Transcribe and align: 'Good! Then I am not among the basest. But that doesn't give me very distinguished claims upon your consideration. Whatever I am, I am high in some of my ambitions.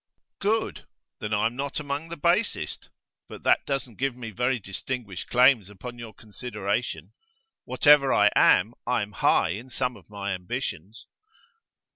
'Good! 0.39 0.87
Then 1.19 1.31
I 1.31 1.45
am 1.45 1.55
not 1.55 1.79
among 1.79 2.09
the 2.09 2.17
basest. 2.17 2.89
But 3.29 3.43
that 3.43 3.67
doesn't 3.67 3.99
give 3.99 4.15
me 4.15 4.31
very 4.31 4.57
distinguished 4.57 5.29
claims 5.29 5.69
upon 5.69 5.99
your 5.99 6.11
consideration. 6.11 7.13
Whatever 7.65 8.11
I 8.11 8.31
am, 8.35 8.73
I 8.87 9.03
am 9.03 9.11
high 9.11 9.49
in 9.49 9.69
some 9.69 9.95
of 9.95 10.09
my 10.09 10.33
ambitions. 10.33 11.05